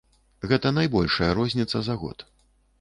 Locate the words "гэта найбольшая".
0.51-1.29